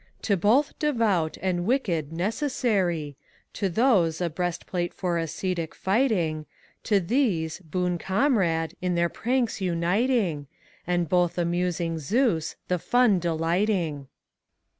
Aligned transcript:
"To 0.23 0.35
both 0.35 0.73
Devout 0.79 1.37
and 1.43 1.63
Wicked 1.63 2.11
necessary: 2.11 3.15
To 3.53 3.69
those, 3.69 4.19
a 4.19 4.31
breast 4.31 4.65
plate 4.65 4.95
for 4.95 5.19
ascetic 5.19 5.75
fighting; 5.75 6.39
ACT 6.79 6.91
II. 6.91 6.97
87 6.97 7.01
To 7.05 7.07
these, 7.07 7.59
boon 7.59 7.97
eomrade, 7.99 8.73
in 8.81 8.95
their 8.95 9.09
pranks 9.09 9.61
uniting; 9.61 10.47
And 10.87 11.07
both 11.07 11.35
amnsing 11.37 11.97
Zens, 11.97 12.55
the 12.67 12.77
fnn 12.79 13.19
delighting. 13.19 14.07